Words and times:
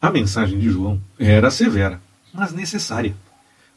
A 0.00 0.12
mensagem 0.12 0.60
de 0.60 0.70
João 0.70 1.00
era 1.18 1.50
severa, 1.50 2.00
mas 2.32 2.52
necessária. 2.52 3.16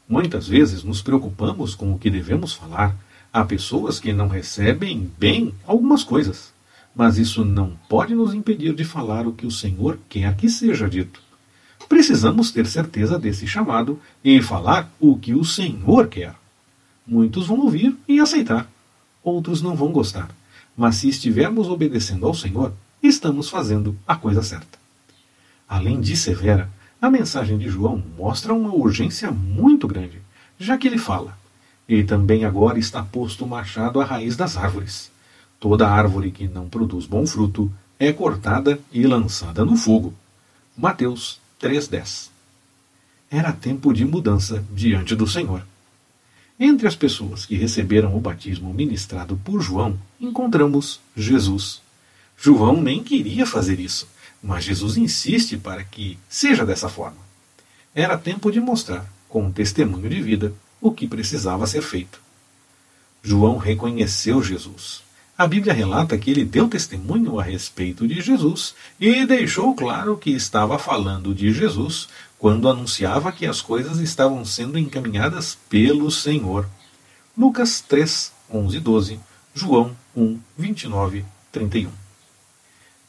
Muitas 0.08 0.46
vezes 0.46 0.84
nos 0.84 1.02
preocupamos 1.02 1.74
com 1.74 1.92
o 1.92 1.98
que 1.98 2.08
devemos 2.08 2.52
falar. 2.52 2.94
Há 3.32 3.44
pessoas 3.44 3.98
que 3.98 4.12
não 4.12 4.28
recebem 4.28 5.10
bem 5.18 5.52
algumas 5.66 6.04
coisas, 6.04 6.52
mas 6.94 7.18
isso 7.18 7.44
não 7.44 7.76
pode 7.88 8.14
nos 8.14 8.34
impedir 8.34 8.72
de 8.72 8.84
falar 8.84 9.26
o 9.26 9.32
que 9.32 9.44
o 9.44 9.50
Senhor 9.50 9.98
quer 10.08 10.36
que 10.36 10.48
seja 10.48 10.88
dito. 10.88 11.20
Precisamos 11.88 12.52
ter 12.52 12.66
certeza 12.66 13.18
desse 13.18 13.44
chamado 13.48 13.98
e 14.22 14.40
falar 14.40 14.92
o 15.00 15.18
que 15.18 15.34
o 15.34 15.44
Senhor 15.44 16.06
quer. 16.06 16.36
Muitos 17.04 17.48
vão 17.48 17.58
ouvir 17.58 17.96
e 18.06 18.20
aceitar, 18.20 18.70
outros 19.24 19.60
não 19.60 19.74
vão 19.74 19.90
gostar, 19.90 20.30
mas 20.76 20.96
se 20.96 21.08
estivermos 21.08 21.66
obedecendo 21.66 22.26
ao 22.26 22.34
Senhor, 22.34 22.72
estamos 23.02 23.48
fazendo 23.48 23.98
a 24.06 24.14
coisa 24.14 24.40
certa. 24.40 24.81
Além 25.72 26.02
de 26.02 26.14
severa, 26.14 26.68
a 27.00 27.08
mensagem 27.08 27.56
de 27.56 27.66
João 27.66 28.04
mostra 28.18 28.52
uma 28.52 28.74
urgência 28.74 29.30
muito 29.30 29.88
grande, 29.88 30.20
já 30.58 30.76
que 30.76 30.86
ele 30.86 30.98
fala: 30.98 31.34
E 31.88 32.04
também 32.04 32.44
agora 32.44 32.78
está 32.78 33.02
posto 33.02 33.46
o 33.46 33.48
machado 33.48 33.98
à 33.98 34.04
raiz 34.04 34.36
das 34.36 34.58
árvores. 34.58 35.10
Toda 35.58 35.88
árvore 35.88 36.30
que 36.30 36.46
não 36.46 36.68
produz 36.68 37.06
bom 37.06 37.26
fruto 37.26 37.72
é 37.98 38.12
cortada 38.12 38.78
e 38.92 39.06
lançada 39.06 39.64
no 39.64 39.74
fogo. 39.74 40.12
Mateus 40.76 41.40
3,10 41.58 42.28
Era 43.30 43.50
tempo 43.50 43.94
de 43.94 44.04
mudança 44.04 44.62
diante 44.74 45.16
do 45.16 45.26
Senhor. 45.26 45.62
Entre 46.60 46.86
as 46.86 46.94
pessoas 46.94 47.46
que 47.46 47.56
receberam 47.56 48.14
o 48.14 48.20
batismo 48.20 48.74
ministrado 48.74 49.40
por 49.42 49.62
João, 49.62 49.98
encontramos 50.20 51.00
Jesus. 51.16 51.80
João 52.36 52.82
nem 52.82 53.02
queria 53.02 53.46
fazer 53.46 53.80
isso, 53.80 54.06
mas 54.42 54.64
Jesus 54.64 54.96
insiste 54.96 55.56
para 55.56 55.84
que 55.84 56.18
seja 56.28 56.66
dessa 56.66 56.88
forma. 56.88 57.18
Era 57.94 58.18
tempo 58.18 58.50
de 58.50 58.60
mostrar, 58.60 59.06
com 59.28 59.44
um 59.44 59.52
testemunho 59.52 60.08
de 60.08 60.20
vida, 60.20 60.52
o 60.80 60.90
que 60.90 61.06
precisava 61.06 61.66
ser 61.66 61.82
feito. 61.82 62.20
João 63.22 63.56
reconheceu 63.56 64.42
Jesus. 64.42 65.02
A 65.38 65.46
Bíblia 65.46 65.72
relata 65.72 66.18
que 66.18 66.30
ele 66.30 66.44
deu 66.44 66.68
testemunho 66.68 67.38
a 67.38 67.42
respeito 67.42 68.06
de 68.06 68.20
Jesus 68.20 68.74
e 69.00 69.24
deixou 69.24 69.74
claro 69.74 70.16
que 70.16 70.30
estava 70.30 70.78
falando 70.78 71.34
de 71.34 71.52
Jesus 71.52 72.08
quando 72.38 72.68
anunciava 72.68 73.30
que 73.30 73.46
as 73.46 73.62
coisas 73.62 73.98
estavam 73.98 74.44
sendo 74.44 74.78
encaminhadas 74.78 75.56
pelo 75.70 76.10
Senhor. 76.10 76.68
Lucas 77.38 77.80
3, 77.80 78.32
11 78.52 78.76
e 78.76 78.80
12, 78.80 79.20
João 79.54 79.96
1, 80.16 80.38
29, 80.58 81.24
31. 81.50 82.01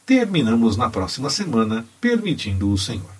Terminamos 0.06 0.76
na 0.76 0.90
próxima 0.90 1.30
semana, 1.30 1.86
permitindo 1.98 2.70
o 2.70 2.76
Senhor. 2.76 3.13